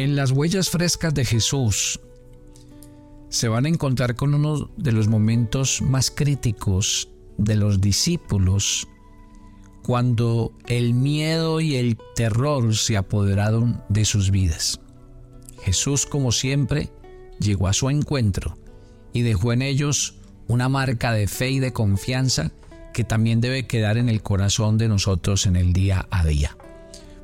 En 0.00 0.16
las 0.16 0.30
huellas 0.30 0.70
frescas 0.70 1.12
de 1.12 1.26
Jesús 1.26 2.00
se 3.28 3.48
van 3.48 3.66
a 3.66 3.68
encontrar 3.68 4.14
con 4.14 4.32
uno 4.32 4.70
de 4.78 4.92
los 4.92 5.08
momentos 5.08 5.82
más 5.82 6.10
críticos 6.10 7.10
de 7.36 7.54
los 7.54 7.82
discípulos 7.82 8.88
cuando 9.82 10.54
el 10.68 10.94
miedo 10.94 11.60
y 11.60 11.76
el 11.76 11.98
terror 12.14 12.74
se 12.74 12.96
apoderaron 12.96 13.82
de 13.90 14.06
sus 14.06 14.30
vidas. 14.30 14.80
Jesús, 15.64 16.06
como 16.06 16.32
siempre, 16.32 16.88
llegó 17.38 17.68
a 17.68 17.74
su 17.74 17.90
encuentro 17.90 18.56
y 19.12 19.20
dejó 19.20 19.52
en 19.52 19.60
ellos 19.60 20.14
una 20.48 20.70
marca 20.70 21.12
de 21.12 21.28
fe 21.28 21.50
y 21.50 21.58
de 21.58 21.74
confianza 21.74 22.52
que 22.94 23.04
también 23.04 23.42
debe 23.42 23.66
quedar 23.66 23.98
en 23.98 24.08
el 24.08 24.22
corazón 24.22 24.78
de 24.78 24.88
nosotros 24.88 25.44
en 25.44 25.56
el 25.56 25.74
día 25.74 26.08
a 26.10 26.24
día. 26.24 26.56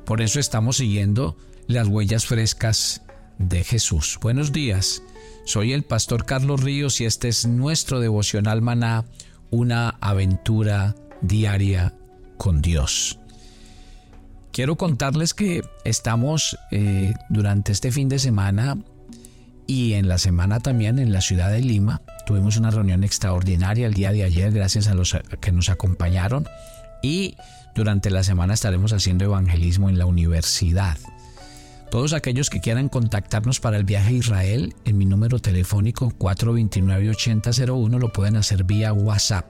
Por 0.05 0.21
eso 0.21 0.39
estamos 0.39 0.77
siguiendo 0.77 1.35
las 1.67 1.87
huellas 1.87 2.25
frescas 2.25 3.01
de 3.37 3.63
Jesús. 3.63 4.17
Buenos 4.21 4.51
días, 4.51 5.03
soy 5.45 5.73
el 5.73 5.83
pastor 5.83 6.25
Carlos 6.25 6.63
Ríos 6.63 6.99
y 7.01 7.05
este 7.05 7.27
es 7.27 7.45
nuestro 7.45 7.99
devocional 7.99 8.61
maná, 8.61 9.05
una 9.51 9.89
aventura 10.01 10.95
diaria 11.21 11.93
con 12.37 12.61
Dios. 12.61 13.19
Quiero 14.51 14.75
contarles 14.75 15.33
que 15.33 15.63
estamos 15.83 16.57
eh, 16.71 17.13
durante 17.29 17.73
este 17.73 17.91
fin 17.91 18.09
de 18.09 18.17
semana 18.17 18.77
y 19.67 19.93
en 19.93 20.07
la 20.07 20.17
semana 20.17 20.61
también 20.61 20.97
en 20.97 21.11
la 21.11 21.21
ciudad 21.21 21.51
de 21.51 21.61
Lima. 21.61 22.01
Tuvimos 22.25 22.57
una 22.57 22.71
reunión 22.71 23.03
extraordinaria 23.03 23.87
el 23.87 23.93
día 23.93 24.11
de 24.11 24.23
ayer 24.23 24.51
gracias 24.51 24.87
a 24.87 24.95
los 24.95 25.15
que 25.41 25.51
nos 25.51 25.69
acompañaron 25.69 26.47
y 27.03 27.35
durante 27.75 28.09
la 28.09 28.23
semana 28.23 28.53
estaremos 28.53 28.93
haciendo 28.93 29.25
evangelismo 29.25 29.89
en 29.89 29.99
la 29.99 30.05
universidad. 30.05 30.97
Todos 31.89 32.11
aquellos 32.11 32.49
que 32.49 32.59
quieran 32.59 32.89
contactarnos 32.89 33.61
para 33.61 33.77
el 33.77 33.85
viaje 33.85 34.09
a 34.09 34.17
Israel 34.17 34.75
en 34.83 34.97
mi 34.97 35.05
número 35.05 35.39
telefónico 35.39 36.11
429-8001 36.19 37.97
lo 37.97 38.11
pueden 38.11 38.35
hacer 38.35 38.65
vía 38.65 38.91
WhatsApp. 38.91 39.45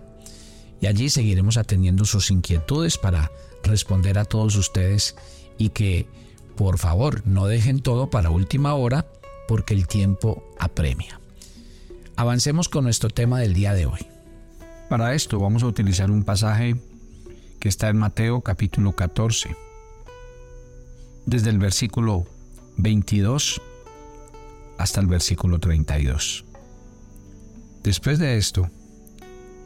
Y 0.80 0.86
allí 0.86 1.10
seguiremos 1.10 1.58
atendiendo 1.58 2.06
sus 2.06 2.30
inquietudes 2.30 3.00
para 3.00 3.32
responder 3.64 4.20
a 4.20 4.26
todos 4.26 4.56
ustedes 4.56 5.16
y 5.58 5.70
que 5.70 6.06
por 6.56 6.78
favor 6.78 7.26
no 7.26 7.48
dejen 7.48 7.80
todo 7.82 8.12
para 8.12 8.30
última 8.30 8.76
hora 8.76 9.08
porque 9.48 9.74
el 9.74 9.88
tiempo 9.88 10.44
apremia. 10.60 11.20
Avancemos 12.16 12.70
con 12.70 12.84
nuestro 12.84 13.10
tema 13.10 13.40
del 13.40 13.56
día 13.56 13.74
de 13.74 13.88
hoy. 13.88 14.06
Para 14.90 15.16
esto 15.16 15.40
vamos 15.40 15.64
a 15.64 15.68
utilizar 15.68 16.12
un 16.12 16.24
pasaje 16.24 16.76
que 17.60 17.70
está 17.70 17.90
en 17.90 17.98
Mateo 17.98 18.42
capítulo 18.42 18.92
14 18.96 19.67
desde 21.28 21.50
el 21.50 21.60
versículo 21.60 22.26
22 22.78 23.62
hasta 24.78 25.02
el 25.02 25.08
versículo 25.08 25.60
32. 25.60 26.46
Después 27.84 28.18
de 28.18 28.38
esto, 28.38 28.70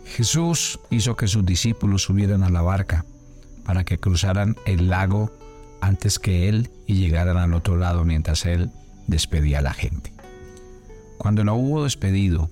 Jesús 0.06 0.80
hizo 0.90 1.16
que 1.16 1.28
sus 1.28 1.46
discípulos 1.46 2.02
subieran 2.02 2.44
a 2.44 2.50
la 2.50 2.62
barca 2.62 3.06
para 3.64 3.84
que 3.86 4.00
cruzaran 4.00 4.58
el 4.66 4.90
lago 4.90 5.32
antes 5.82 6.18
que 6.18 6.50
él 6.50 6.72
y 6.88 6.96
llegaran 6.96 7.38
al 7.38 7.54
otro 7.54 7.78
lado 7.78 8.04
mientras 8.04 8.46
él 8.46 8.72
despedía 9.08 9.60
a 9.60 9.64
la 9.64 9.74
gente. 9.74 10.12
Cuando 11.20 11.44
lo 11.44 11.54
hubo 11.54 11.84
despedido, 11.84 12.50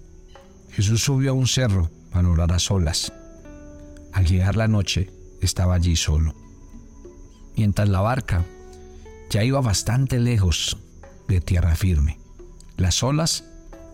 Jesús 0.71 1.01
subió 1.01 1.31
a 1.31 1.33
un 1.33 1.47
cerro 1.47 1.89
para 2.11 2.29
orar 2.29 2.51
a 2.51 2.59
solas. 2.59 3.11
Al 4.13 4.25
llegar 4.25 4.55
la 4.55 4.67
noche, 4.67 5.11
estaba 5.41 5.73
allí 5.73 5.95
solo. 5.95 6.35
Mientras 7.55 7.89
la 7.89 8.01
barca 8.01 8.45
ya 9.29 9.43
iba 9.43 9.61
bastante 9.61 10.19
lejos 10.19 10.77
de 11.27 11.41
tierra 11.41 11.75
firme. 11.75 12.19
Las 12.77 13.03
olas 13.03 13.45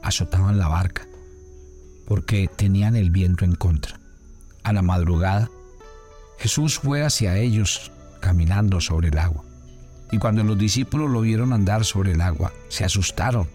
azotaban 0.02 0.58
la 0.58 0.67
barca 0.67 1.08
porque 2.08 2.47
tenían 2.47 2.95
el 2.95 3.09
viento 3.09 3.45
en 3.45 3.56
contra. 3.56 4.00
A 4.63 4.73
la 4.73 4.81
madrugada, 4.81 5.50
Jesús 6.38 6.79
fue 6.79 7.03
hacia 7.03 7.38
ellos 7.38 7.91
caminando 8.19 8.81
sobre 8.81 9.09
el 9.09 9.18
agua. 9.18 9.44
Y 10.12 10.18
cuando 10.18 10.44
los 10.44 10.57
discípulos 10.57 11.09
lo 11.09 11.22
vieron 11.22 11.52
andar 11.52 11.84
sobre 11.84 12.13
el 12.13 12.22
agua, 12.22 12.53
se 12.69 12.85
asustaron 12.85 13.47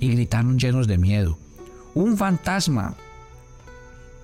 y 0.00 0.08
gritaron 0.08 0.58
llenos 0.58 0.88
de 0.88 0.98
miedo, 0.98 1.38
¡Un 1.94 2.16
fantasma! 2.16 2.94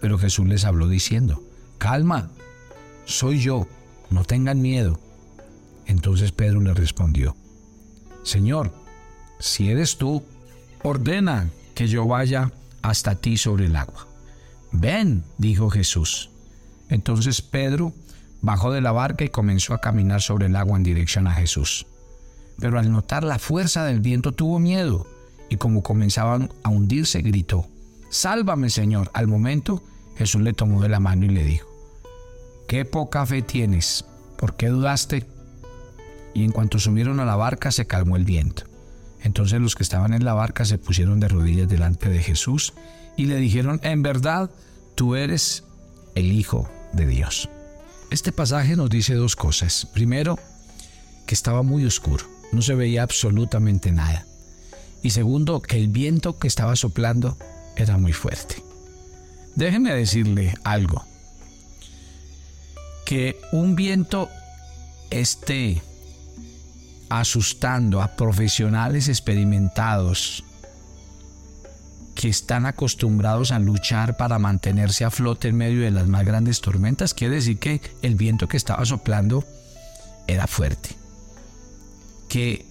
Pero 0.00 0.19
Jesús 0.19 0.47
les 0.47 0.65
habló 0.65 0.88
diciendo, 0.88 1.42
Calma, 1.76 2.30
soy 3.04 3.41
yo, 3.41 3.66
no 4.10 4.25
tengan 4.25 4.62
miedo. 4.62 4.98
Entonces 5.88 6.31
Pedro 6.31 6.60
le 6.60 6.75
respondió, 6.75 7.34
Señor, 8.22 8.72
si 9.41 9.71
eres 9.71 9.97
tú, 9.97 10.22
ordena 10.82 11.50
que 11.75 11.88
yo 11.88 12.06
vaya 12.06 12.53
hasta 12.82 13.16
ti 13.16 13.37
sobre 13.37 13.66
el 13.66 13.75
agua. 13.75 14.06
Ven, 14.71 15.25
dijo 15.38 15.71
Jesús. 15.71 16.31
Entonces 16.91 17.41
Pedro 17.41 17.93
bajó 18.43 18.71
de 18.71 18.82
la 18.82 18.93
barca 18.93 19.25
y 19.25 19.31
comenzó 19.31 19.75
a 19.75 19.81
caminar 19.81 20.21
sobre 20.21 20.47
el 20.47 20.56
agua 20.56 20.77
en 20.77 20.84
dirección 20.84 21.27
a 21.27 21.32
Jesús. 21.32 21.87
Pero 22.60 22.78
al 22.78 22.93
notar 22.93 23.25
la 23.25 23.38
fuerza 23.38 23.84
del 23.84 24.00
viento 24.00 24.32
tuvo 24.32 24.59
miedo 24.59 25.06
y 25.48 25.56
como 25.56 25.82
comenzaban 25.82 26.50
a 26.62 26.69
hundirse 26.69 27.22
gritó, 27.22 27.66
Sálvame 28.10 28.69
Señor. 28.69 29.10
Al 29.15 29.27
momento 29.27 29.82
Jesús 30.16 30.43
le 30.43 30.53
tomó 30.53 30.82
de 30.82 30.88
la 30.91 31.00
mano 31.00 31.25
y 31.25 31.31
le 31.31 31.44
dijo, 31.44 31.69
Qué 32.66 32.84
poca 32.84 33.25
fe 33.25 33.41
tienes, 33.41 34.04
¿por 34.37 34.56
qué 34.56 34.69
dudaste? 34.69 35.38
Y 36.38 36.44
en 36.44 36.53
cuanto 36.53 36.78
subieron 36.78 37.19
a 37.21 37.25
la 37.25 37.37
barca 37.37 37.72
se 37.72 37.87
calmó 37.87 38.16
el 38.16 38.25
viento. 38.25 38.62
Entonces 39.22 39.60
los 39.60 39.75
que 39.75 39.82
estaban 39.82 40.15
en 40.15 40.25
la 40.25 40.34
barca 40.34 40.65
se 40.65 40.78
pusieron 40.78 41.19
de 41.19 41.28
rodillas 41.28 41.69
delante 41.69 42.09
de 42.09 42.22
Jesús 42.22 42.75
y 43.16 43.26
le 43.26 43.37
dijeron, 43.37 43.81
en 43.82 44.03
verdad, 44.03 44.50
tú 44.94 45.16
eres 45.16 45.65
el 46.15 46.31
Hijo 46.31 46.71
de 46.93 47.06
Dios. 47.06 47.48
Este 48.10 48.31
pasaje 48.31 48.77
nos 48.77 48.88
dice 48.88 49.15
dos 49.15 49.34
cosas. 49.34 49.88
Primero, 49.93 50.38
que 51.27 51.34
estaba 51.34 51.62
muy 51.62 51.84
oscuro, 51.84 52.25
no 52.53 52.62
se 52.62 52.75
veía 52.75 53.03
absolutamente 53.03 53.91
nada. 53.91 54.25
Y 55.03 55.10
segundo, 55.10 55.60
que 55.60 55.77
el 55.77 55.88
viento 55.88 56.38
que 56.38 56.48
estaba 56.48 56.77
soplando 56.77 57.37
era 57.77 57.98
muy 57.98 58.12
fuerte. 58.12 58.62
Déjenme 59.56 59.93
decirle 59.93 60.54
algo. 60.62 61.04
Que 63.04 63.41
un 63.50 63.75
viento 63.75 64.28
este 65.10 65.82
asustando 67.08 68.02
a 68.02 68.16
profesionales 68.16 69.08
experimentados 69.08 70.44
que 72.14 72.28
están 72.28 72.66
acostumbrados 72.66 73.52
a 73.52 73.60
luchar 73.60 74.16
para 74.16 74.41
mantenerse 74.41 75.04
a 75.04 75.10
flote 75.10 75.48
en 75.48 75.56
medio 75.56 75.82
de 75.82 75.92
las 75.92 76.08
más 76.08 76.24
grandes 76.24 76.60
tormentas, 76.60 77.14
quiere 77.14 77.36
decir 77.36 77.58
que 77.58 77.80
el 78.02 78.16
viento 78.16 78.48
que 78.48 78.56
estaba 78.56 78.84
soplando 78.84 79.44
era 80.26 80.48
fuerte, 80.48 80.97
que 82.28 82.66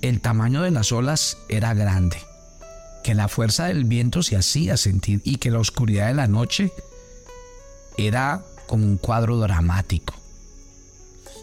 el 0.00 0.22
tamaño 0.22 0.62
de 0.62 0.70
las 0.70 0.92
olas 0.92 1.36
era 1.50 1.74
grande, 1.74 2.16
que 3.04 3.14
la 3.14 3.28
fuerza 3.28 3.66
del 3.66 3.84
viento 3.84 4.22
se 4.22 4.36
hacía 4.36 4.78
sentir 4.78 5.20
y 5.24 5.36
que 5.36 5.50
la 5.50 5.58
oscuridad 5.58 6.08
de 6.08 6.14
la 6.14 6.26
noche 6.26 6.72
era 7.98 8.42
como 8.66 8.86
un 8.86 8.96
cuadro 8.96 9.36
dramático. 9.38 10.14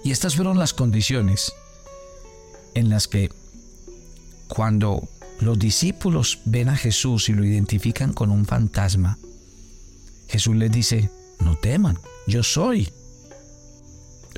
Y 0.04 0.12
estas 0.12 0.36
fueron 0.36 0.58
las 0.58 0.74
condiciones 0.74 1.54
en 2.78 2.90
las 2.90 3.08
que 3.08 3.32
cuando 4.48 5.08
los 5.40 5.58
discípulos 5.58 6.40
ven 6.46 6.70
a 6.70 6.78
Jesús 6.78 7.28
y 7.30 7.34
lo 7.34 7.44
identifican 7.44 8.14
con 8.14 8.30
un 8.32 8.46
fantasma, 8.46 9.18
Jesús 10.28 10.56
les 10.56 10.72
dice, 10.72 11.10
no 11.40 11.56
teman, 11.56 12.00
yo 12.28 12.44
soy. 12.44 12.90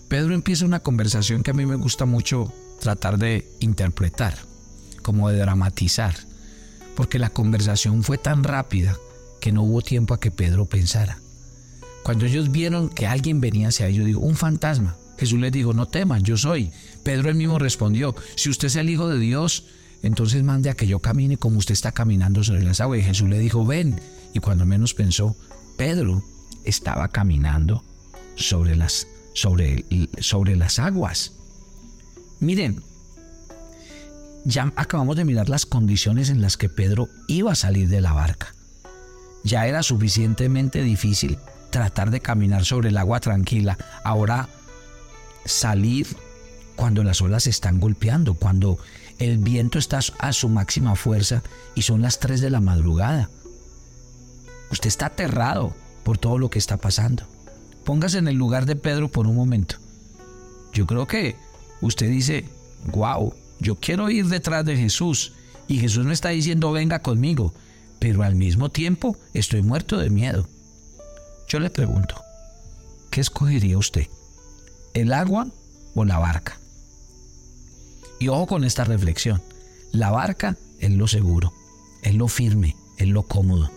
Pedro 0.07 0.33
empieza 0.33 0.65
una 0.65 0.79
conversación 0.79 1.43
que 1.43 1.51
a 1.51 1.53
mí 1.53 1.65
me 1.65 1.75
gusta 1.75 2.05
mucho 2.05 2.51
tratar 2.79 3.17
de 3.17 3.51
interpretar, 3.59 4.37
como 5.01 5.29
de 5.29 5.37
dramatizar, 5.37 6.15
porque 6.95 7.19
la 7.19 7.29
conversación 7.29 8.03
fue 8.03 8.17
tan 8.17 8.43
rápida 8.43 8.97
que 9.41 9.51
no 9.51 9.63
hubo 9.63 9.81
tiempo 9.81 10.13
a 10.13 10.19
que 10.19 10.31
Pedro 10.31 10.65
pensara. 10.65 11.19
Cuando 12.03 12.25
ellos 12.25 12.51
vieron 12.51 12.89
que 12.89 13.05
alguien 13.05 13.41
venía 13.41 13.67
hacia 13.67 13.87
ellos, 13.87 14.05
digo, 14.05 14.21
un 14.21 14.35
fantasma, 14.35 14.95
Jesús 15.19 15.39
les 15.39 15.51
dijo, 15.51 15.73
no 15.73 15.85
teman, 15.85 16.23
yo 16.23 16.37
soy. 16.37 16.71
Pedro 17.03 17.29
él 17.29 17.35
mismo 17.35 17.59
respondió, 17.59 18.15
si 18.35 18.49
usted 18.49 18.67
es 18.67 18.77
el 18.77 18.89
Hijo 18.89 19.09
de 19.09 19.19
Dios, 19.19 19.65
entonces 20.01 20.43
mande 20.43 20.69
a 20.69 20.75
que 20.75 20.87
yo 20.87 20.99
camine 20.99 21.37
como 21.37 21.57
usted 21.57 21.73
está 21.73 21.91
caminando 21.91 22.43
sobre 22.43 22.63
las 22.63 22.79
aguas. 22.79 22.99
Y 22.99 23.03
Jesús 23.03 23.29
le 23.29 23.37
dijo, 23.37 23.65
ven. 23.65 23.99
Y 24.33 24.39
cuando 24.39 24.65
menos 24.65 24.93
pensó, 24.93 25.35
Pedro 25.77 26.23
estaba 26.63 27.09
caminando 27.09 27.83
sobre 28.35 28.75
las, 28.75 29.07
sobre, 29.33 29.85
sobre 30.19 30.55
las 30.55 30.79
aguas. 30.79 31.33
Miren, 32.39 32.81
ya 34.45 34.71
acabamos 34.77 35.17
de 35.17 35.25
mirar 35.25 35.49
las 35.49 35.65
condiciones 35.65 36.29
en 36.29 36.41
las 36.41 36.55
que 36.55 36.69
Pedro 36.69 37.09
iba 37.27 37.51
a 37.51 37.55
salir 37.55 37.89
de 37.89 37.99
la 37.99 38.13
barca. 38.13 38.55
Ya 39.43 39.67
era 39.67 39.83
suficientemente 39.83 40.81
difícil 40.81 41.37
tratar 41.71 42.09
de 42.09 42.21
caminar 42.21 42.65
sobre 42.65 42.89
el 42.89 42.97
agua 42.97 43.19
tranquila. 43.19 43.77
Ahora 44.03 44.47
salir 45.49 46.07
cuando 46.75 47.03
las 47.03 47.21
olas 47.21 47.47
están 47.47 47.79
golpeando, 47.79 48.35
cuando 48.35 48.77
el 49.17 49.37
viento 49.37 49.79
está 49.79 49.99
a 50.19 50.33
su 50.33 50.47
máxima 50.47 50.95
fuerza 50.95 51.43
y 51.75 51.81
son 51.81 52.01
las 52.01 52.19
3 52.19 52.39
de 52.39 52.49
la 52.49 52.61
madrugada. 52.61 53.29
Usted 54.71 54.87
está 54.87 55.07
aterrado 55.07 55.75
por 56.03 56.17
todo 56.17 56.37
lo 56.37 56.49
que 56.49 56.59
está 56.59 56.77
pasando. 56.77 57.23
Póngase 57.83 58.19
en 58.19 58.27
el 58.27 58.35
lugar 58.35 58.65
de 58.65 58.75
Pedro 58.75 59.09
por 59.09 59.27
un 59.27 59.35
momento. 59.35 59.75
Yo 60.73 60.85
creo 60.85 61.07
que 61.07 61.35
usted 61.81 62.09
dice, 62.09 62.45
wow, 62.93 63.33
yo 63.59 63.75
quiero 63.75 64.09
ir 64.09 64.27
detrás 64.27 64.63
de 64.63 64.77
Jesús 64.77 65.33
y 65.67 65.79
Jesús 65.79 66.05
me 66.05 66.13
está 66.13 66.29
diciendo, 66.29 66.71
venga 66.71 67.01
conmigo, 67.01 67.53
pero 67.99 68.23
al 68.23 68.35
mismo 68.35 68.69
tiempo 68.69 69.17
estoy 69.33 69.61
muerto 69.63 69.97
de 69.97 70.09
miedo. 70.09 70.47
Yo 71.47 71.59
le 71.59 71.69
pregunto, 71.69 72.15
¿qué 73.09 73.21
escogería 73.21 73.77
usted? 73.77 74.07
¿El 74.93 75.13
agua 75.13 75.47
o 75.95 76.05
la 76.05 76.17
barca? 76.17 76.59
Y 78.19 78.27
ojo 78.27 78.47
con 78.47 78.63
esta 78.63 78.83
reflexión. 78.83 79.41
La 79.91 80.11
barca 80.11 80.57
es 80.79 80.91
lo 80.91 81.07
seguro, 81.07 81.53
es 82.01 82.15
lo 82.15 82.27
firme, 82.27 82.75
es 82.97 83.07
lo 83.07 83.23
cómodo. 83.23 83.71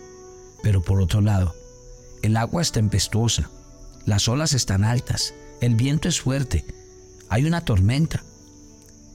Pero 0.62 0.82
por 0.82 1.00
otro 1.00 1.20
lado, 1.20 1.55
el 2.23 2.37
agua 2.37 2.62
es 2.62 2.73
tempestuosa, 2.73 3.50
las 4.05 4.29
olas 4.29 4.53
están 4.53 4.85
altas, 4.85 5.35
el 5.61 5.75
viento 5.75 6.09
es 6.09 6.20
fuerte, 6.20 6.64
hay 7.29 7.44
una 7.44 7.64
tormenta. 7.64 8.23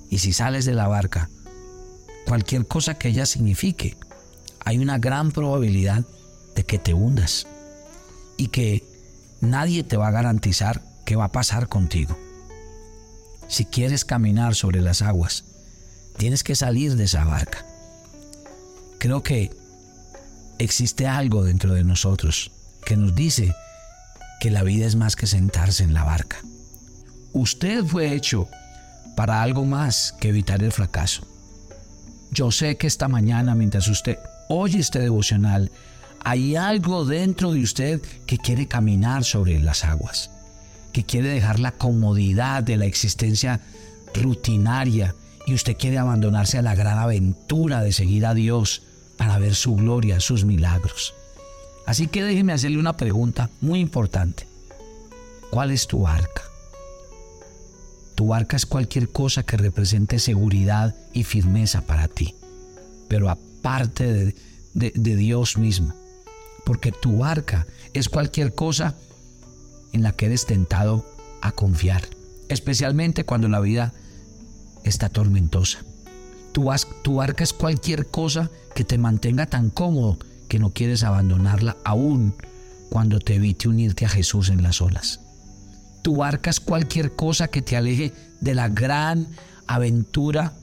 Y 0.10 0.20
si 0.20 0.34
sales 0.34 0.66
de 0.66 0.74
la 0.74 0.88
barca, 0.88 1.30
cualquier 2.26 2.68
cosa 2.68 2.98
que 2.98 3.10
ella 3.10 3.26
signifique, 3.26 3.98
hay 4.64 4.78
una 4.78 4.98
gran 4.98 5.32
probabilidad 5.32 6.06
de 6.56 6.64
que 6.64 6.80
te 6.80 6.94
hundas 6.94 7.48
y 8.38 8.48
que 8.48 8.84
nadie 9.42 9.84
te 9.84 9.98
va 9.98 10.08
a 10.08 10.12
garantizar 10.12 10.82
qué 11.08 11.16
va 11.16 11.24
a 11.24 11.32
pasar 11.32 11.70
contigo. 11.70 12.20
Si 13.48 13.64
quieres 13.64 14.04
caminar 14.04 14.56
sobre 14.56 14.82
las 14.82 15.02
aguas, 15.02 15.46
tienes 16.18 16.44
que 16.44 16.54
salir 16.54 16.98
de 16.98 17.06
esa 17.06 17.24
barca. 17.24 17.66
Creo 19.00 19.24
que 19.24 19.50
existe 20.60 21.08
algo 21.08 21.46
dentro 21.46 21.74
de 21.74 21.86
nosotros 21.86 22.52
que 22.84 22.98
nos 22.98 23.16
dice 23.16 23.56
que 24.42 24.52
la 24.52 24.64
vida 24.64 24.86
es 24.86 24.98
más 24.98 25.16
que 25.16 25.28
sentarse 25.28 25.86
en 25.86 25.94
la 25.94 26.04
barca. 26.04 26.40
Usted 27.32 27.86
fue 27.86 28.14
hecho 28.14 28.50
para 29.16 29.42
algo 29.42 29.64
más 29.64 30.14
que 30.20 30.28
evitar 30.28 30.62
el 30.62 30.74
fracaso. 30.74 31.26
Yo 32.32 32.52
sé 32.52 32.76
que 32.76 32.88
esta 32.88 33.08
mañana, 33.08 33.56
mientras 33.56 33.88
usted 33.88 34.20
oye 34.50 34.80
este 34.80 35.00
devocional, 35.00 35.72
hay 36.26 36.58
algo 36.58 37.06
dentro 37.06 37.54
de 37.54 37.62
usted 37.62 38.02
que 38.26 38.38
quiere 38.38 38.68
caminar 38.68 39.24
sobre 39.24 39.58
las 39.62 39.86
aguas 39.86 40.32
que 40.98 41.04
quiere 41.04 41.30
dejar 41.30 41.60
la 41.60 41.74
comodidad 41.74 42.64
de 42.64 42.76
la 42.76 42.88
existencia 42.88 43.60
rutinaria 44.16 45.14
y 45.46 45.54
usted 45.54 45.78
quiere 45.78 46.00
abandonarse 46.00 46.58
a 46.58 46.64
la 46.64 46.74
gran 46.74 46.98
aventura 46.98 47.84
de 47.84 47.92
seguir 47.92 48.26
a 48.26 48.34
Dios 48.34 48.82
para 49.16 49.38
ver 49.38 49.54
su 49.54 49.76
gloria, 49.76 50.20
sus 50.20 50.44
milagros. 50.44 51.14
Así 51.86 52.08
que 52.08 52.24
déjeme 52.24 52.52
hacerle 52.52 52.80
una 52.80 52.98
pregunta 52.98 53.52
muy 53.62 53.80
importante. 53.80 54.48
¿Cuál 55.52 55.70
es 55.70 55.86
tu 55.86 56.08
arca? 56.08 56.42
Tu 58.16 58.34
arca 58.34 58.58
es 58.58 58.66
cualquier 58.66 59.10
cosa 59.10 59.44
que 59.44 59.56
represente 59.56 60.18
seguridad 60.18 60.96
y 61.14 61.26
firmeza 61.26 61.82
para 61.82 62.08
ti, 62.08 62.34
pero 63.08 63.30
aparte 63.30 64.34
de, 64.74 64.92
de 64.96 65.16
Dios 65.16 65.60
mismo. 65.60 65.94
Porque 66.66 66.92
tu 66.92 67.24
arca 67.24 67.68
es 67.94 68.10
cualquier 68.10 68.56
cosa 68.56 68.96
en 69.94 70.04
la 70.04 70.12
que 70.12 70.28
eres 70.28 70.46
tentado 70.46 71.06
a 71.42 71.52
confiar, 71.52 72.04
especialmente 72.50 73.26
cuando 73.26 73.48
la 73.48 73.60
vida 73.60 73.94
está 74.84 75.10
tormentosa. 75.10 75.80
Tu, 76.52 76.70
tu 77.04 77.22
arca 77.22 77.44
es 77.44 77.54
cualquier 77.54 78.08
cosa 78.08 78.50
que 78.74 78.84
te 78.84 78.98
mantenga 78.98 79.46
tan 79.46 79.70
cómodo 79.70 80.18
que 80.48 80.60
no 80.60 80.72
quieres 80.72 81.04
abandonarla 81.04 81.78
aún 81.84 82.34
cuando 82.90 83.20
te 83.20 83.36
evite 83.36 83.68
unirte 83.68 84.06
a 84.06 84.10
Jesús 84.10 84.50
en 84.50 84.64
las 84.64 84.82
olas. 84.82 85.20
Tu 86.02 86.24
arca 86.24 86.50
es 86.50 86.60
cualquier 86.60 87.16
cosa 87.16 87.50
que 87.50 87.62
te 87.62 87.76
aleje 87.76 88.14
de 88.40 88.56
la 88.56 88.70
gran 88.70 89.28
aventura 89.68 90.54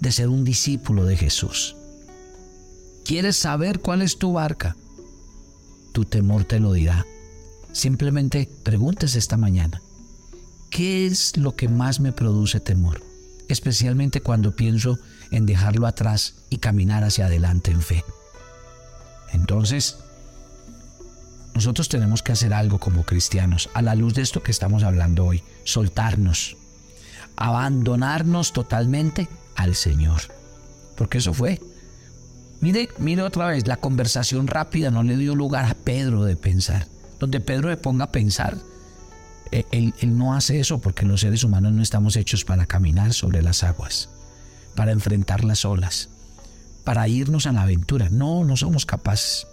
de 0.00 0.12
ser 0.12 0.28
un 0.28 0.44
discípulo 0.44 1.04
de 1.04 1.16
Jesús. 1.16 1.76
¿Quieres 3.04 3.36
saber 3.36 3.80
cuál 3.80 4.02
es 4.02 4.18
tu 4.18 4.32
barca? 4.32 4.76
Tu 5.92 6.04
temor 6.04 6.44
te 6.44 6.60
lo 6.60 6.72
dirá. 6.72 7.06
Simplemente 7.78 8.50
pregúntese 8.64 9.20
esta 9.20 9.36
mañana, 9.36 9.80
¿qué 10.68 11.06
es 11.06 11.36
lo 11.36 11.54
que 11.54 11.68
más 11.68 12.00
me 12.00 12.10
produce 12.10 12.58
temor? 12.58 13.04
Especialmente 13.46 14.20
cuando 14.20 14.56
pienso 14.56 14.98
en 15.30 15.46
dejarlo 15.46 15.86
atrás 15.86 16.34
y 16.50 16.58
caminar 16.58 17.04
hacia 17.04 17.26
adelante 17.26 17.70
en 17.70 17.80
fe. 17.80 18.04
Entonces, 19.32 19.98
nosotros 21.54 21.88
tenemos 21.88 22.20
que 22.20 22.32
hacer 22.32 22.52
algo 22.52 22.80
como 22.80 23.04
cristianos, 23.04 23.70
a 23.74 23.80
la 23.80 23.94
luz 23.94 24.14
de 24.14 24.22
esto 24.22 24.42
que 24.42 24.50
estamos 24.50 24.82
hablando 24.82 25.24
hoy, 25.24 25.44
soltarnos, 25.62 26.56
abandonarnos 27.36 28.52
totalmente 28.52 29.28
al 29.54 29.76
Señor. 29.76 30.22
Porque 30.96 31.18
eso 31.18 31.32
fue. 31.32 31.60
Mire, 32.60 32.88
mire 32.98 33.22
otra 33.22 33.46
vez, 33.46 33.68
la 33.68 33.76
conversación 33.76 34.48
rápida 34.48 34.90
no 34.90 35.04
le 35.04 35.16
dio 35.16 35.36
lugar 35.36 35.64
a 35.64 35.74
Pedro 35.74 36.24
de 36.24 36.34
pensar 36.34 36.97
donde 37.18 37.40
Pedro 37.40 37.68
le 37.68 37.76
ponga 37.76 38.04
a 38.04 38.12
pensar. 38.12 38.56
Eh, 39.50 39.64
él, 39.70 40.18
no 40.18 40.34
hace 40.34 40.60
eso 40.60 40.78
porque 40.78 41.06
los 41.06 41.20
seres 41.20 41.42
humanos 41.44 41.72
no 41.72 41.82
estamos 41.82 42.16
hechos 42.16 42.44
para 42.44 42.66
caminar 42.66 43.14
sobre 43.14 43.42
las 43.42 43.64
aguas, 43.64 44.10
para 44.74 44.92
enfrentar 44.92 45.44
las 45.44 45.64
olas, 45.64 46.10
para 46.84 47.08
irnos 47.08 47.46
a 47.46 47.52
la 47.52 47.62
aventura. 47.62 48.08
No, 48.10 48.44
no 48.44 48.56
somos 48.56 48.86
capaces. 48.86 49.46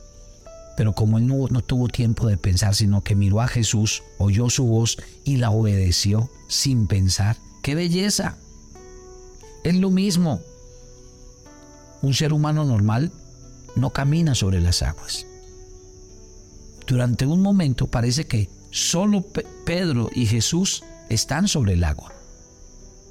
Pero 0.77 0.91
como 0.91 1.17
él 1.17 1.27
no, 1.27 1.47
no, 1.49 1.61
tuvo 1.61 1.87
tiempo 1.87 2.27
de 2.27 2.37
pensar, 2.37 2.75
sino 2.75 3.01
que 3.01 3.15
miró 3.15 3.39
a 3.39 3.47
Jesús, 3.47 4.03
oyó 4.17 4.49
su 4.49 4.65
voz 4.65 4.97
y 5.23 5.37
la 5.37 5.49
obedeció 5.49 6.29
sin 6.49 6.87
pensar, 6.87 7.37
¡qué 7.63 7.75
belleza! 7.75 8.35
Es 9.63 9.75
lo 9.75 9.89
mismo. 9.89 10.41
Un 12.01 12.13
ser 12.13 12.33
humano 12.33 12.65
normal 12.65 13.13
no 13.77 13.91
camina 13.91 14.35
sobre 14.35 14.59
las 14.59 14.81
aguas 14.81 15.25
durante 16.87 17.25
un 17.25 17.41
momento 17.41 17.87
parece 17.87 18.27
que 18.27 18.49
solo 18.71 19.23
Pedro 19.65 20.09
y 20.13 20.25
Jesús 20.25 20.83
están 21.09 21.47
sobre 21.47 21.73
el 21.73 21.83
agua. 21.83 22.13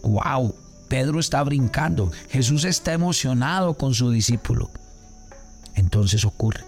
¡Wow! 0.03 0.55
Pedro 0.89 1.19
está 1.19 1.43
brincando. 1.43 2.13
Jesús 2.29 2.65
está 2.65 2.93
emocionado 2.93 3.75
con 3.75 3.95
su 3.95 4.11
discípulo. 4.11 4.71
Entonces 5.75 6.25
ocurre. 6.25 6.65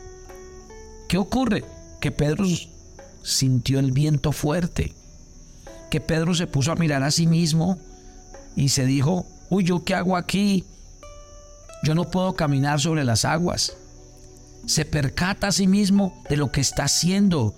¿Qué 1.08 1.18
ocurre? 1.18 1.64
Que 2.00 2.10
Pedro 2.10 2.44
sintió 3.22 3.78
el 3.78 3.92
viento 3.92 4.32
fuerte. 4.32 4.94
Que 5.90 6.00
Pedro 6.00 6.34
se 6.34 6.46
puso 6.46 6.72
a 6.72 6.76
mirar 6.76 7.02
a 7.02 7.10
sí 7.10 7.26
mismo 7.26 7.78
y 8.56 8.70
se 8.70 8.86
dijo, 8.86 9.26
uy, 9.50 9.64
¿yo 9.64 9.84
qué 9.84 9.94
hago 9.94 10.16
aquí? 10.16 10.64
Yo 11.84 11.94
no 11.94 12.10
puedo 12.10 12.34
caminar 12.34 12.80
sobre 12.80 13.04
las 13.04 13.24
aguas 13.24 13.76
se 14.66 14.84
percata 14.84 15.48
a 15.48 15.52
sí 15.52 15.66
mismo 15.66 16.22
de 16.28 16.36
lo 16.36 16.50
que 16.50 16.60
está 16.60 16.84
haciendo, 16.84 17.54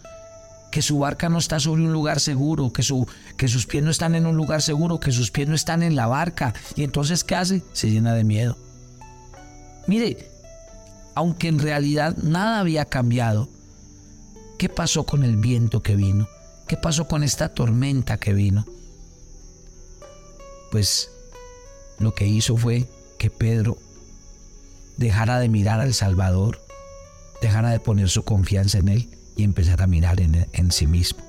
que 0.71 0.83
su 0.83 0.99
barca 0.99 1.29
no 1.29 1.39
está 1.39 1.59
sobre 1.59 1.83
un 1.83 1.93
lugar 1.93 2.21
seguro, 2.21 2.73
que, 2.73 2.83
su, 2.83 3.07
que 3.37 3.49
sus 3.49 3.67
pies 3.67 3.83
no 3.83 3.91
están 3.91 4.15
en 4.15 4.27
un 4.27 4.37
lugar 4.37 4.63
seguro, 4.63 5.01
que 5.01 5.13
sus 5.13 5.31
pies 5.31 5.49
no 5.49 5.55
están 5.55 5.83
en 5.83 5.97
la 5.97 6.07
barca. 6.07 6.55
Y 6.77 6.85
entonces, 6.85 7.25
¿qué 7.25 7.35
hace? 7.35 7.63
Se 7.73 7.91
llena 7.91 8.15
de 8.15 8.25
miedo. 8.25 8.57
Mire, 9.87 10.31
aunque 11.15 11.49
en 11.49 11.59
realidad 11.59 12.17
nada 12.19 12.61
había 12.61 12.85
cambiado, 12.85 13.49
¿qué 14.59 14.69
pasó 14.69 15.05
con 15.05 15.25
el 15.25 15.37
viento 15.37 15.83
que 15.83 15.97
vino? 15.97 16.29
¿Qué 16.67 16.77
pasó 16.77 17.09
con 17.09 17.25
esta 17.25 17.49
tormenta 17.49 18.19
que 18.19 18.35
vino? 18.35 18.67
Pues 20.71 21.11
lo 21.99 22.15
que 22.15 22.27
hizo 22.27 22.59
fue 22.59 22.87
que 23.19 23.31
Pedro 23.31 23.79
dejara 24.99 25.41
de 25.41 25.49
mirar 25.49 25.81
al 25.81 25.95
Salvador 25.95 26.68
dejara 27.41 27.71
de 27.71 27.81
poner 27.81 28.09
su 28.09 28.25
confianza 28.25 28.79
en 28.79 28.89
Él 28.89 29.09
y 29.37 29.45
empezar 29.45 29.83
a 29.83 29.87
mirar 29.87 30.21
en, 30.21 30.47
en 30.53 30.73
sí 30.73 30.87
mismo. 30.87 31.21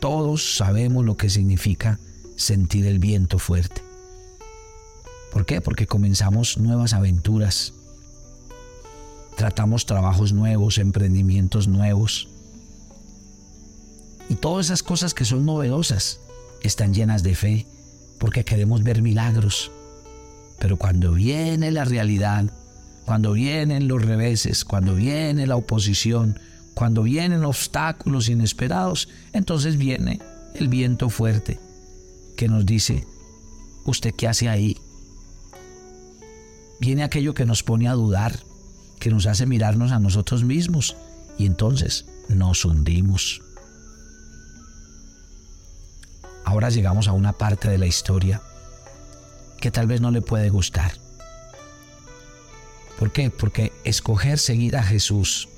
Todos 0.00 0.56
sabemos 0.56 1.04
lo 1.04 1.16
que 1.16 1.30
significa 1.30 1.98
sentir 2.36 2.86
el 2.86 2.98
viento 2.98 3.38
fuerte. 3.38 3.82
¿Por 5.32 5.46
qué? 5.46 5.60
Porque 5.60 5.86
comenzamos 5.86 6.58
nuevas 6.58 6.92
aventuras, 6.92 7.74
tratamos 9.36 9.86
trabajos 9.86 10.32
nuevos, 10.32 10.78
emprendimientos 10.78 11.68
nuevos. 11.68 12.28
Y 14.28 14.34
todas 14.36 14.66
esas 14.66 14.82
cosas 14.82 15.14
que 15.14 15.24
son 15.24 15.44
novedosas 15.44 16.20
están 16.62 16.94
llenas 16.94 17.22
de 17.22 17.34
fe 17.34 17.66
porque 18.18 18.44
queremos 18.44 18.82
ver 18.82 19.02
milagros. 19.02 19.70
Pero 20.58 20.76
cuando 20.76 21.12
viene 21.12 21.70
la 21.70 21.84
realidad, 21.84 22.52
cuando 23.10 23.32
vienen 23.32 23.88
los 23.88 24.04
reveses, 24.04 24.64
cuando 24.64 24.94
viene 24.94 25.44
la 25.48 25.56
oposición, 25.56 26.38
cuando 26.74 27.02
vienen 27.02 27.44
obstáculos 27.44 28.28
inesperados, 28.28 29.08
entonces 29.32 29.76
viene 29.76 30.20
el 30.54 30.68
viento 30.68 31.10
fuerte 31.10 31.58
que 32.36 32.46
nos 32.46 32.64
dice, 32.64 33.04
¿usted 33.84 34.14
qué 34.14 34.28
hace 34.28 34.48
ahí? 34.48 34.76
viene 36.78 37.02
aquello 37.02 37.34
que 37.34 37.46
nos 37.46 37.64
pone 37.64 37.88
a 37.88 37.94
dudar, 37.94 38.38
que 39.00 39.10
nos 39.10 39.26
hace 39.26 39.44
mirarnos 39.44 39.90
a 39.90 39.98
nosotros 39.98 40.44
mismos 40.44 40.96
y 41.36 41.46
entonces 41.46 42.06
nos 42.28 42.64
hundimos. 42.64 43.42
Ahora 46.44 46.70
llegamos 46.70 47.08
a 47.08 47.12
una 47.12 47.32
parte 47.32 47.68
de 47.68 47.78
la 47.78 47.86
historia 47.86 48.40
que 49.60 49.72
tal 49.72 49.88
vez 49.88 50.00
no 50.00 50.12
le 50.12 50.22
puede 50.22 50.48
gustar. 50.48 51.09
¿Por 53.00 53.12
qué? 53.12 53.30
Porque 53.30 53.72
escoger 53.84 54.38
seguir 54.38 54.76
a 54.76 54.82
Jesús, 54.82 55.48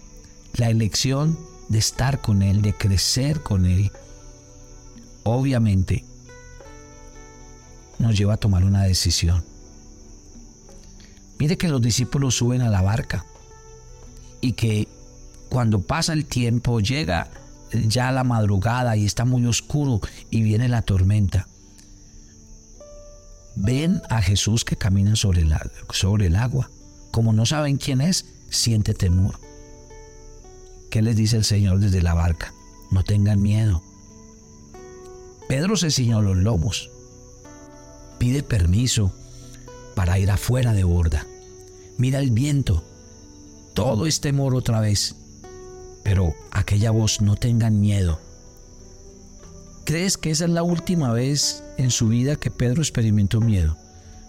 la 0.54 0.70
elección 0.70 1.36
de 1.68 1.80
estar 1.80 2.20
con 2.20 2.40
Él, 2.40 2.62
de 2.62 2.72
crecer 2.72 3.42
con 3.42 3.66
Él, 3.66 3.90
obviamente 5.24 6.04
nos 7.98 8.16
lleva 8.16 8.34
a 8.34 8.36
tomar 8.36 8.62
una 8.62 8.84
decisión. 8.84 9.44
Mire 11.40 11.58
que 11.58 11.66
los 11.66 11.82
discípulos 11.82 12.36
suben 12.36 12.62
a 12.62 12.70
la 12.70 12.80
barca 12.80 13.26
y 14.40 14.52
que 14.52 14.86
cuando 15.48 15.80
pasa 15.82 16.12
el 16.12 16.26
tiempo 16.26 16.78
llega 16.78 17.28
ya 17.72 18.12
la 18.12 18.22
madrugada 18.22 18.96
y 18.96 19.04
está 19.04 19.24
muy 19.24 19.46
oscuro 19.46 20.00
y 20.30 20.42
viene 20.42 20.68
la 20.68 20.82
tormenta. 20.82 21.48
Ven 23.56 24.00
a 24.10 24.22
Jesús 24.22 24.64
que 24.64 24.76
camina 24.76 25.16
sobre 25.16 25.40
el, 25.40 25.52
sobre 25.90 26.26
el 26.26 26.36
agua. 26.36 26.70
Como 27.12 27.32
no 27.32 27.46
saben 27.46 27.76
quién 27.76 28.00
es, 28.00 28.24
siente 28.50 28.94
temor. 28.94 29.38
¿Qué 30.90 31.02
les 31.02 31.14
dice 31.14 31.36
el 31.36 31.44
Señor 31.44 31.78
desde 31.78 32.02
la 32.02 32.14
barca? 32.14 32.52
No 32.90 33.04
tengan 33.04 33.40
miedo. 33.40 33.82
Pedro 35.48 35.76
se 35.76 35.90
ciñó 35.90 36.22
los 36.22 36.36
lomos. 36.36 36.90
Pide 38.18 38.42
permiso 38.42 39.12
para 39.94 40.18
ir 40.18 40.30
afuera 40.30 40.72
de 40.72 40.84
borda. 40.84 41.26
Mira 41.98 42.18
el 42.18 42.30
viento. 42.30 42.82
Todo 43.74 44.06
es 44.06 44.20
temor 44.20 44.54
otra 44.54 44.80
vez. 44.80 45.14
Pero 46.02 46.34
aquella 46.50 46.90
voz, 46.90 47.20
no 47.20 47.36
tengan 47.36 47.80
miedo. 47.80 48.18
¿Crees 49.84 50.16
que 50.16 50.30
esa 50.30 50.44
es 50.44 50.50
la 50.50 50.62
última 50.62 51.12
vez 51.12 51.62
en 51.76 51.90
su 51.90 52.08
vida 52.08 52.36
que 52.36 52.50
Pedro 52.50 52.80
experimentó 52.80 53.40
miedo? 53.40 53.76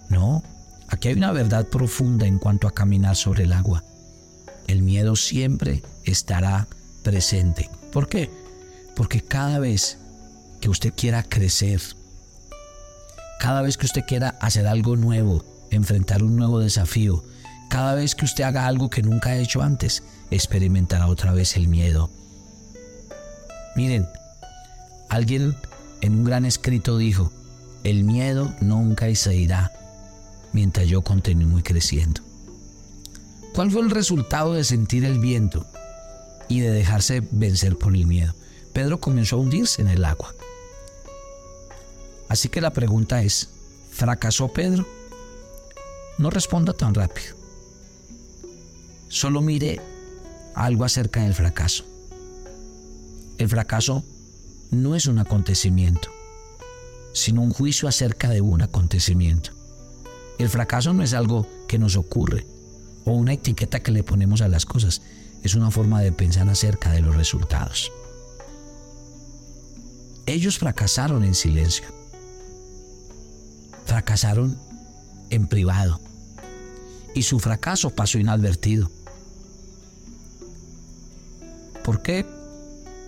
No, 0.10 0.44
aquí 0.94 1.08
hay 1.08 1.16
una 1.16 1.32
verdad 1.32 1.68
profunda 1.68 2.28
en 2.28 2.38
cuanto 2.38 2.68
a 2.68 2.74
caminar 2.74 3.16
sobre 3.16 3.44
el 3.44 3.54
agua. 3.54 3.84
El 4.68 4.84
miedo 4.84 5.16
siempre 5.16 5.84
estará 6.04 6.68
presente. 7.02 7.70
¿Por 7.92 8.08
qué? 8.08 8.30
Porque 8.96 9.22
cada 9.22 9.60
vez 9.60 9.98
que 10.62 10.70
usted 10.70 10.94
quiera 10.96 11.24
crecer, 11.24 11.82
cada 13.40 13.64
vez 13.64 13.78
que 13.78 13.88
usted 13.88 14.06
quiera 14.06 14.38
hacer 14.40 14.68
algo 14.68 14.96
nuevo, 14.96 15.44
enfrentar 15.72 16.24
un 16.24 16.36
nuevo 16.36 16.60
desafío, 16.60 17.24
cada 17.70 17.96
vez 17.96 18.14
que 18.14 18.26
usted 18.26 18.44
haga 18.44 18.68
algo 18.68 18.90
que 18.92 19.02
nunca 19.02 19.32
ha 19.32 19.38
hecho 19.38 19.64
antes, 19.64 20.04
experimentará 20.30 21.08
otra 21.08 21.34
vez 21.34 21.58
el 21.58 21.68
miedo. 21.68 22.12
Miren, 23.76 24.08
alguien 25.10 25.56
en 26.02 26.20
un 26.20 26.24
gran 26.24 26.46
escrito 26.46 27.00
dijo, 27.00 27.32
el 27.84 28.04
miedo 28.04 28.54
nunca 28.62 29.14
se 29.16 29.36
irá 29.36 29.72
mientras 30.54 30.88
yo 30.88 31.02
continúe 31.02 31.62
creciendo. 31.64 32.22
¿Cuál 33.54 33.70
fue 33.72 33.82
el 33.82 33.92
resultado 33.92 34.54
de 34.54 34.64
sentir 34.64 35.06
el 35.06 35.20
viento 35.20 35.66
y 36.48 36.62
de 36.62 36.72
dejarse 36.72 37.22
vencer 37.32 37.78
por 37.78 37.96
el 37.96 38.08
miedo? 38.08 38.34
Pedro 38.72 39.00
comenzó 39.00 39.36
a 39.36 39.40
hundirse 39.40 39.82
en 39.82 39.90
el 39.90 40.06
agua. 40.06 40.34
Así 42.30 42.50
que 42.50 42.62
la 42.62 42.74
pregunta 42.74 43.22
es, 43.22 43.50
¿fracasó 43.92 44.48
Pedro? 44.48 44.88
No 46.18 46.30
responda 46.32 46.74
tan 46.74 46.96
rápido. 46.96 47.36
Solo 49.08 49.42
mire 49.42 49.80
algo 50.56 50.86
acerca 50.86 51.22
del 51.22 51.36
fracaso. 51.36 51.86
El 53.38 53.50
fracaso 53.50 54.04
no 54.72 54.96
es 54.96 55.06
un 55.06 55.20
acontecimiento, 55.20 56.10
sino 57.14 57.42
un 57.42 57.54
juicio 57.54 57.88
acerca 57.88 58.30
de 58.30 58.42
un 58.42 58.64
acontecimiento. 58.64 59.52
El 60.40 60.50
fracaso 60.50 60.94
no 60.94 61.04
es 61.04 61.14
algo 61.14 61.48
que 61.68 61.80
nos 61.80 61.96
ocurre 61.96 62.46
o 63.06 63.12
una 63.12 63.34
etiqueta 63.34 63.82
que 63.82 63.92
le 63.92 64.04
ponemos 64.04 64.42
a 64.42 64.48
las 64.48 64.66
cosas, 64.66 65.02
es 65.44 65.56
una 65.56 65.72
forma 65.72 66.02
de 66.02 66.12
pensar 66.12 66.48
acerca 66.50 66.92
de 66.92 67.02
los 67.02 67.16
resultados. 67.16 67.92
Ellos 70.26 70.58
fracasaron 70.58 71.24
en 71.24 71.36
silencio, 71.36 71.86
fracasaron 73.86 74.58
en 75.30 75.48
privado 75.48 76.00
y 77.14 77.24
su 77.24 77.40
fracaso 77.40 77.90
pasó 77.90 78.20
inadvertido. 78.20 78.90
¿Por 81.84 82.02
qué? 82.02 82.26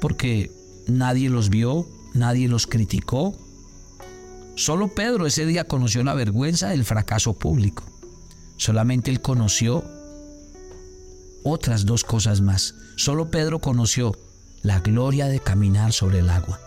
Porque 0.01 0.51
nadie 0.87 1.29
los 1.29 1.49
vio, 1.49 1.87
nadie 2.13 2.49
los 2.49 2.67
criticó. 2.67 3.33
Solo 4.55 4.87
Pedro 4.87 5.25
ese 5.25 5.45
día 5.45 5.65
conoció 5.65 6.03
la 6.03 6.13
vergüenza 6.13 6.69
del 6.69 6.85
fracaso 6.85 7.33
público. 7.33 7.83
Solamente 8.55 9.11
él 9.11 9.21
conoció 9.21 9.83
otras 11.43 11.85
dos 11.85 12.05
cosas 12.05 12.39
más. 12.39 12.73
Solo 12.95 13.29
Pedro 13.29 13.59
conoció 13.59 14.17
la 14.63 14.79
gloria 14.79 15.27
de 15.27 15.41
caminar 15.41 15.91
sobre 15.91 16.19
el 16.19 16.29
agua. 16.29 16.59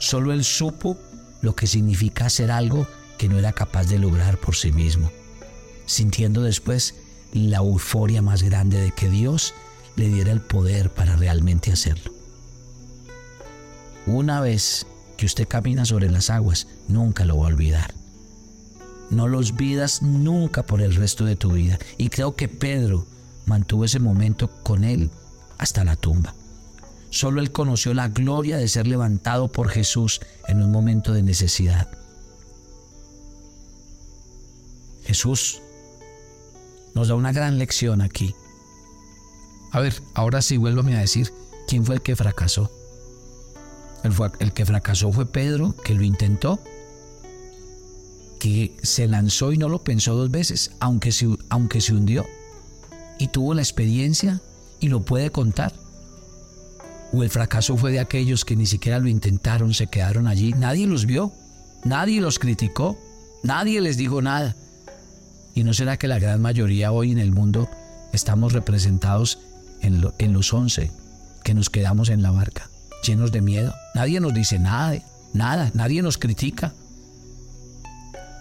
Solo 0.00 0.32
él 0.32 0.42
supo 0.42 0.98
lo 1.40 1.54
que 1.54 1.68
significa 1.68 2.26
hacer 2.26 2.50
algo 2.50 2.88
que 3.16 3.28
no 3.28 3.38
era 3.38 3.52
capaz 3.52 3.86
de 3.86 3.98
lograr 3.98 4.38
por 4.38 4.56
sí 4.56 4.72
mismo, 4.72 5.12
sintiendo 5.86 6.42
después 6.42 6.96
la 7.32 7.58
euforia 7.58 8.22
más 8.22 8.42
grande 8.42 8.80
de 8.80 8.90
que 8.90 9.08
Dios 9.08 9.54
le 9.94 10.08
diera 10.08 10.32
el 10.32 10.40
poder 10.40 10.90
para 10.90 11.14
realmente 11.16 11.70
hacerlo. 11.70 12.12
Una 14.06 14.40
vez 14.40 14.86
que 15.16 15.26
usted 15.26 15.46
camina 15.46 15.84
sobre 15.84 16.10
las 16.10 16.30
aguas, 16.30 16.66
nunca 16.90 17.24
lo 17.24 17.38
va 17.38 17.44
a 17.44 17.48
olvidar. 17.48 17.94
No 19.10 19.26
lo 19.26 19.38
olvidas 19.38 20.02
nunca 20.02 20.62
por 20.62 20.80
el 20.80 20.94
resto 20.94 21.24
de 21.24 21.36
tu 21.36 21.52
vida. 21.52 21.78
Y 21.98 22.08
creo 22.08 22.36
que 22.36 22.48
Pedro 22.48 23.06
mantuvo 23.46 23.84
ese 23.84 23.98
momento 23.98 24.48
con 24.62 24.84
él 24.84 25.10
hasta 25.58 25.84
la 25.84 25.96
tumba. 25.96 26.34
Solo 27.10 27.40
él 27.40 27.50
conoció 27.50 27.92
la 27.92 28.08
gloria 28.08 28.56
de 28.56 28.68
ser 28.68 28.86
levantado 28.86 29.48
por 29.48 29.68
Jesús 29.68 30.20
en 30.46 30.62
un 30.62 30.70
momento 30.70 31.12
de 31.12 31.22
necesidad. 31.22 31.88
Jesús 35.02 35.60
nos 36.94 37.08
da 37.08 37.16
una 37.16 37.32
gran 37.32 37.58
lección 37.58 38.00
aquí. 38.00 38.34
A 39.72 39.80
ver, 39.80 40.00
ahora 40.14 40.40
sí 40.40 40.56
vuélvame 40.56 40.96
a 40.96 41.00
decir, 41.00 41.32
¿quién 41.66 41.84
fue 41.84 41.96
el 41.96 42.02
que 42.02 42.14
fracasó? 42.14 42.70
El, 44.04 44.14
el 44.38 44.52
que 44.52 44.64
fracasó 44.64 45.10
fue 45.10 45.26
Pedro, 45.26 45.74
que 45.84 45.94
lo 45.94 46.02
intentó, 46.04 46.60
que 48.40 48.76
se 48.82 49.06
lanzó 49.06 49.52
y 49.52 49.58
no 49.58 49.68
lo 49.68 49.84
pensó 49.84 50.16
dos 50.16 50.32
veces, 50.32 50.72
aunque 50.80 51.12
se, 51.12 51.28
aunque 51.48 51.80
se 51.80 51.94
hundió, 51.94 52.26
y 53.18 53.28
tuvo 53.28 53.54
la 53.54 53.62
experiencia 53.62 54.40
y 54.80 54.88
lo 54.88 55.02
puede 55.02 55.30
contar. 55.30 55.72
O 57.12 57.22
el 57.22 57.30
fracaso 57.30 57.76
fue 57.76 57.92
de 57.92 58.00
aquellos 58.00 58.44
que 58.44 58.56
ni 58.56 58.66
siquiera 58.66 58.98
lo 58.98 59.08
intentaron, 59.08 59.74
se 59.74 59.86
quedaron 59.86 60.26
allí, 60.26 60.52
nadie 60.54 60.88
los 60.88 61.06
vio, 61.06 61.32
nadie 61.84 62.20
los 62.20 62.40
criticó, 62.40 62.98
nadie 63.44 63.80
les 63.80 63.96
dijo 63.96 64.22
nada. 64.22 64.56
¿Y 65.54 65.62
no 65.62 65.72
será 65.74 65.96
que 65.96 66.08
la 66.08 66.18
gran 66.18 66.40
mayoría 66.40 66.90
hoy 66.90 67.12
en 67.12 67.18
el 67.18 67.30
mundo 67.30 67.68
estamos 68.12 68.52
representados 68.52 69.38
en, 69.82 70.32
los 70.32 70.52
once 70.52 70.90
que 71.42 71.54
nos 71.54 71.70
quedamos 71.70 72.08
en 72.10 72.22
la 72.22 72.30
barca, 72.30 72.70
llenos 73.04 73.32
de 73.32 73.40
miedo. 73.40 73.74
Nadie 73.94 74.20
nos 74.20 74.34
dice 74.34 74.58
nada, 74.58 74.98
nada, 75.32 75.70
nadie 75.74 76.02
nos 76.02 76.18
critica. 76.18 76.74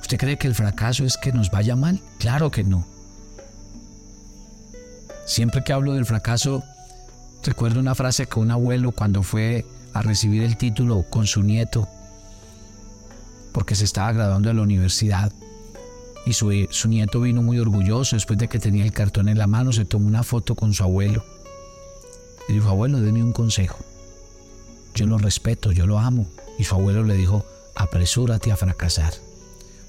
¿Usted 0.10 0.18
cree 0.18 0.38
que 0.40 0.48
el 0.48 0.56
fracaso 0.56 1.06
es 1.06 1.18
que 1.18 1.32
nos 1.32 1.52
vaya 1.52 1.76
mal? 1.76 2.02
Claro 2.18 2.50
que 2.50 2.64
no. 2.64 2.84
Siempre 5.28 5.64
que 5.64 5.72
hablo 5.72 5.94
del 5.94 6.08
fracaso, 6.08 6.64
recuerdo 7.44 7.80
una 7.80 7.94
frase 7.94 8.26
que 8.26 8.40
un 8.40 8.50
abuelo 8.50 8.92
cuando 8.92 9.22
fue 9.22 9.68
a 9.94 10.02
recibir 10.02 10.42
el 10.42 10.58
título 10.58 11.06
con 11.12 11.28
su 11.28 11.44
nieto, 11.44 11.88
porque 13.52 13.76
se 13.76 13.84
estaba 13.84 14.12
graduando 14.12 14.50
de 14.50 14.56
la 14.56 14.64
universidad, 14.64 15.32
y 16.26 16.34
su, 16.34 16.50
nieto 16.88 17.22
vino 17.22 17.44
muy 17.44 17.60
orgulloso 17.60 18.16
después 18.16 18.40
de 18.40 18.48
que 18.48 18.58
tenía 18.58 18.86
el 18.86 18.94
cartón 18.94 19.30
en 19.30 19.38
la 19.38 19.46
mano, 19.46 19.72
se 19.74 19.86
tomó 19.86 20.08
una 20.08 20.24
foto 20.24 20.56
con 20.56 20.74
su 20.74 20.82
abuelo. 20.82 21.24
Y 22.48 22.54
dijo, 22.54 22.70
abuelo, 22.70 23.00
déme 23.00 23.24
un 23.24 23.32
consejo. 23.32 23.78
Yo 24.96 25.06
lo 25.06 25.20
respeto, 25.20 25.72
yo 25.72 25.86
lo 25.86 26.00
amo. 26.00 26.26
Y 26.58 26.64
su 26.64 26.74
abuelo 26.74 27.04
le 27.04 27.14
dijo, 27.14 27.46
apresúrate 27.76 28.52
a 28.52 28.58
fracasar, 28.58 29.14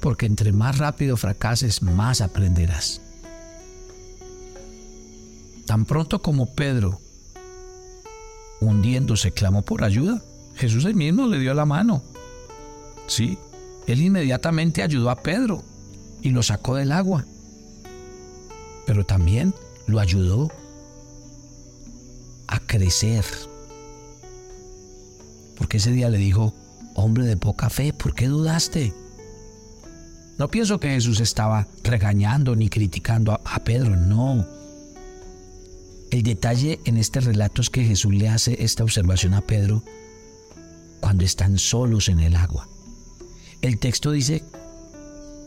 porque 0.01 0.27
entre 0.27 0.53
más 0.53 0.79
rápido 0.79 1.17
fracases, 1.17 1.83
más 1.83 2.21
aprenderás. 2.21 3.01
Tan 5.67 5.85
pronto 5.85 6.21
como 6.21 6.55
Pedro, 6.55 7.01
hundiéndose, 8.61 9.33
clamó 9.33 9.63
por 9.63 9.85
ayuda, 9.85 10.23
Jesús 10.57 10.85
él 10.85 10.95
mismo 10.95 11.27
le 11.27 11.39
dio 11.39 11.55
la 11.55 11.65
mano. 11.65 12.03
Sí, 13.07 13.39
él 13.87 14.01
inmediatamente 14.01 14.83
ayudó 14.83 15.11
a 15.11 15.23
Pedro 15.23 15.63
y 16.23 16.31
lo 16.31 16.43
sacó 16.43 16.75
del 16.75 16.93
agua. 16.93 17.25
pero 18.87 19.07
también 19.07 19.55
lo 19.87 20.01
ayudó 20.01 20.51
a 22.49 22.59
crecer. 22.59 23.25
Porque 25.57 25.77
ese 25.77 25.93
día 25.93 26.09
le 26.09 26.19
dijo, 26.19 26.55
hombre 26.97 27.25
de 27.25 27.37
poca 27.37 27.71
fe, 27.71 27.93
¿por 27.93 28.17
qué 28.17 28.27
dudaste? 28.27 28.93
No 30.41 30.49
pienso 30.49 30.81
que 30.81 30.89
Jesús 30.89 31.21
estaba 31.21 31.67
regañando 31.85 32.57
ni 32.57 32.71
criticando 32.71 33.39
a, 33.45 33.63
Pedro, 33.63 33.95
no. 33.95 34.47
El 36.11 36.23
detalle 36.23 36.81
en 36.87 36.97
este 36.97 37.21
relato 37.21 37.61
es 37.61 37.69
que 37.69 37.85
Jesús 37.85 38.15
le 38.15 38.27
hace 38.31 38.65
esta 38.65 38.83
observación 38.83 39.35
a 39.35 39.43
Pedro 39.43 39.85
cuando 41.01 41.27
están 41.27 41.59
solos 41.59 42.09
en 42.09 42.21
el 42.21 42.37
agua. 42.37 42.67
El 43.61 43.79
texto 43.79 44.13
dice 44.13 44.43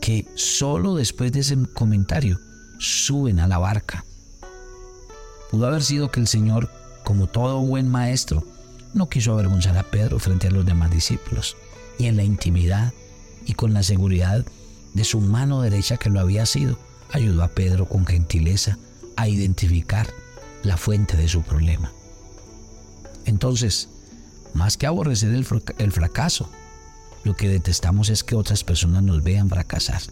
que 0.00 0.28
solo 0.36 0.94
después 0.94 1.32
de 1.32 1.40
ese 1.40 1.56
comentario 1.74 2.38
suben 2.78 3.40
a 3.40 3.48
la 3.48 3.58
barca. 3.58 4.04
Pudo 5.50 5.66
haber 5.66 5.82
sido 5.82 6.12
que 6.12 6.20
el 6.20 6.28
Señor, 6.28 6.70
como 7.02 7.26
todo 7.26 7.60
buen 7.62 7.88
maestro, 7.88 8.44
no 8.92 9.08
quiso 9.08 9.32
avergonzar 9.32 9.76
a 9.76 9.90
Pedro 9.90 10.20
frente 10.20 10.46
a 10.46 10.52
los 10.52 10.64
demás 10.64 10.92
discípulos, 10.92 11.56
y 11.98 12.06
en 12.06 12.16
la 12.16 12.22
intimidad 12.22 12.94
y 13.44 13.54
con 13.54 13.74
la 13.74 13.82
seguridad 13.82 14.46
de 14.94 15.04
su 15.04 15.20
mano 15.20 15.60
derecha 15.60 15.96
que 15.96 16.08
lo 16.08 16.20
había 16.20 16.46
sido, 16.46 16.78
ayudó 17.12 17.42
a 17.42 17.48
Pedro 17.48 17.86
con 17.86 18.06
gentileza 18.06 18.78
a 19.16 19.28
identificar 19.28 20.08
la 20.62 20.76
fuente 20.76 21.16
de 21.16 21.28
su 21.28 21.42
problema. 21.42 21.92
Entonces, 23.26 23.88
más 24.54 24.76
que 24.76 24.86
aborrecer 24.86 25.34
el, 25.34 25.92
fracaso, 25.92 26.48
lo 27.24 27.34
que 27.34 27.48
detestamos 27.48 28.08
es 28.08 28.22
que 28.22 28.36
otras 28.36 28.64
personas 28.64 29.02
nos 29.02 29.22
vean 29.22 29.48
fracasar. 29.48 30.02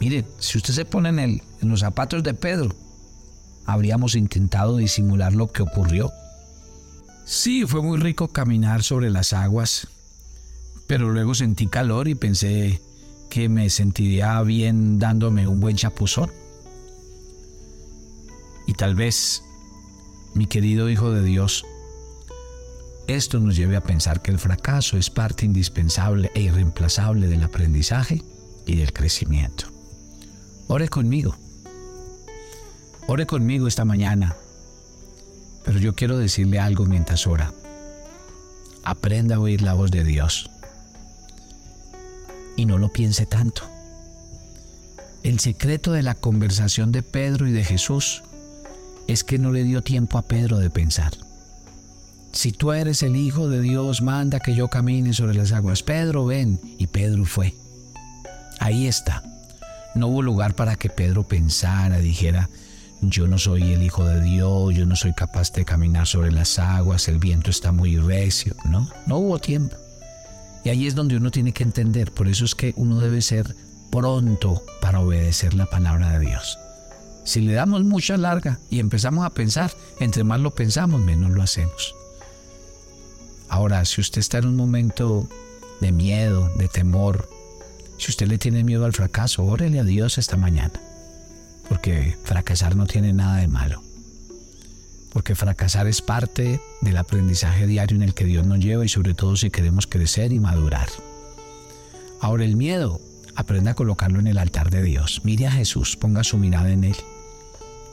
Mire, 0.00 0.24
si 0.38 0.58
usted 0.58 0.72
se 0.72 0.84
pone 0.86 1.10
en, 1.10 1.18
el, 1.18 1.42
en 1.60 1.68
los 1.68 1.80
zapatos 1.80 2.22
de 2.22 2.32
Pedro, 2.32 2.74
habríamos 3.66 4.14
intentado 4.14 4.78
disimular 4.78 5.34
lo 5.34 5.48
que 5.48 5.62
ocurrió. 5.62 6.10
Sí, 7.26 7.66
fue 7.66 7.82
muy 7.82 7.98
rico 7.98 8.28
caminar 8.28 8.82
sobre 8.82 9.10
las 9.10 9.34
aguas, 9.34 9.88
pero 10.86 11.10
luego 11.10 11.34
sentí 11.34 11.66
calor 11.66 12.08
y 12.08 12.14
pensé 12.14 12.80
que 13.30 13.48
me 13.48 13.70
sentiría 13.70 14.42
bien 14.42 14.98
dándome 14.98 15.46
un 15.46 15.60
buen 15.60 15.76
chapuzón. 15.76 16.30
Y 18.66 18.74
tal 18.74 18.94
vez, 18.94 19.42
mi 20.34 20.46
querido 20.46 20.90
Hijo 20.90 21.10
de 21.12 21.22
Dios, 21.22 21.64
esto 23.06 23.40
nos 23.40 23.56
lleve 23.56 23.76
a 23.76 23.80
pensar 23.80 24.20
que 24.20 24.30
el 24.30 24.38
fracaso 24.38 24.98
es 24.98 25.08
parte 25.08 25.46
indispensable 25.46 26.30
e 26.34 26.42
irreemplazable 26.42 27.26
del 27.28 27.42
aprendizaje 27.42 28.22
y 28.66 28.76
del 28.76 28.92
crecimiento. 28.92 29.66
Ore 30.68 30.88
conmigo. 30.88 31.36
Ore 33.06 33.26
conmigo 33.26 33.66
esta 33.66 33.84
mañana. 33.84 34.36
Pero 35.64 35.78
yo 35.78 35.94
quiero 35.94 36.18
decirle 36.18 36.60
algo 36.60 36.84
mientras 36.84 37.26
ora. 37.26 37.52
Aprenda 38.84 39.36
a 39.36 39.40
oír 39.40 39.62
la 39.62 39.74
voz 39.74 39.90
de 39.90 40.04
Dios. 40.04 40.50
Y 42.60 42.66
no 42.66 42.76
lo 42.76 42.92
piense 42.92 43.24
tanto. 43.24 43.62
El 45.22 45.40
secreto 45.40 45.92
de 45.92 46.02
la 46.02 46.14
conversación 46.14 46.92
de 46.92 47.02
Pedro 47.02 47.48
y 47.48 47.52
de 47.52 47.64
Jesús 47.64 48.22
es 49.08 49.24
que 49.24 49.38
no 49.38 49.50
le 49.50 49.64
dio 49.64 49.80
tiempo 49.80 50.18
a 50.18 50.28
Pedro 50.28 50.58
de 50.58 50.68
pensar. 50.68 51.14
Si 52.32 52.52
tú 52.52 52.72
eres 52.72 53.02
el 53.02 53.16
Hijo 53.16 53.48
de 53.48 53.62
Dios, 53.62 54.02
manda 54.02 54.40
que 54.40 54.54
yo 54.54 54.68
camine 54.68 55.14
sobre 55.14 55.36
las 55.36 55.52
aguas. 55.52 55.82
Pedro, 55.82 56.26
ven. 56.26 56.60
Y 56.76 56.88
Pedro 56.88 57.24
fue. 57.24 57.54
Ahí 58.58 58.86
está. 58.86 59.22
No 59.94 60.08
hubo 60.08 60.20
lugar 60.20 60.54
para 60.54 60.76
que 60.76 60.90
Pedro 60.90 61.26
pensara, 61.26 61.96
dijera, 61.96 62.50
yo 63.00 63.26
no 63.26 63.38
soy 63.38 63.72
el 63.72 63.82
Hijo 63.82 64.04
de 64.04 64.20
Dios, 64.20 64.74
yo 64.74 64.84
no 64.84 64.96
soy 64.96 65.14
capaz 65.14 65.50
de 65.52 65.64
caminar 65.64 66.06
sobre 66.06 66.30
las 66.30 66.58
aguas, 66.58 67.08
el 67.08 67.20
viento 67.20 67.48
está 67.48 67.72
muy 67.72 67.96
recio. 67.96 68.54
No, 68.66 68.86
no 69.06 69.16
hubo 69.16 69.38
tiempo. 69.38 69.78
Y 70.64 70.68
ahí 70.68 70.86
es 70.86 70.94
donde 70.94 71.16
uno 71.16 71.30
tiene 71.30 71.52
que 71.52 71.62
entender. 71.62 72.12
Por 72.12 72.28
eso 72.28 72.44
es 72.44 72.54
que 72.54 72.74
uno 72.76 73.00
debe 73.00 73.22
ser 73.22 73.54
pronto 73.90 74.62
para 74.80 75.00
obedecer 75.00 75.54
la 75.54 75.66
palabra 75.66 76.18
de 76.18 76.26
Dios. 76.26 76.58
Si 77.24 77.40
le 77.40 77.52
damos 77.52 77.84
mucha 77.84 78.16
larga 78.16 78.58
y 78.70 78.78
empezamos 78.80 79.24
a 79.24 79.30
pensar, 79.30 79.72
entre 79.98 80.24
más 80.24 80.40
lo 80.40 80.54
pensamos, 80.54 81.00
menos 81.00 81.30
lo 81.30 81.42
hacemos. 81.42 81.94
Ahora, 83.48 83.84
si 83.84 84.00
usted 84.00 84.20
está 84.20 84.38
en 84.38 84.46
un 84.46 84.56
momento 84.56 85.28
de 85.80 85.92
miedo, 85.92 86.50
de 86.56 86.68
temor, 86.68 87.28
si 87.98 88.10
usted 88.10 88.28
le 88.28 88.38
tiene 88.38 88.64
miedo 88.64 88.84
al 88.84 88.92
fracaso, 88.92 89.44
órele 89.44 89.80
a 89.80 89.84
Dios 89.84 90.18
esta 90.18 90.36
mañana. 90.36 90.80
Porque 91.68 92.16
fracasar 92.24 92.74
no 92.76 92.86
tiene 92.86 93.12
nada 93.12 93.36
de 93.36 93.48
malo. 93.48 93.82
Porque 95.12 95.34
fracasar 95.34 95.86
es 95.86 96.02
parte 96.02 96.60
del 96.80 96.96
aprendizaje 96.96 97.66
diario 97.66 97.96
en 97.96 98.02
el 98.02 98.14
que 98.14 98.24
Dios 98.24 98.46
nos 98.46 98.60
lleva 98.60 98.84
y 98.84 98.88
sobre 98.88 99.14
todo 99.14 99.36
si 99.36 99.50
queremos 99.50 99.86
crecer 99.86 100.32
y 100.32 100.40
madurar. 100.40 100.88
Ahora 102.20 102.44
el 102.44 102.56
miedo, 102.56 103.00
aprenda 103.34 103.72
a 103.72 103.74
colocarlo 103.74 104.20
en 104.20 104.26
el 104.26 104.38
altar 104.38 104.70
de 104.70 104.82
Dios. 104.82 105.22
Mire 105.24 105.46
a 105.46 105.52
Jesús, 105.52 105.96
ponga 105.96 106.22
su 106.24 106.38
mirada 106.38 106.70
en 106.70 106.84
Él. 106.84 106.96